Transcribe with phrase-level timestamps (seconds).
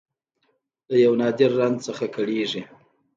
[0.89, 2.61] له یو نادر رنځ څخه کړېږي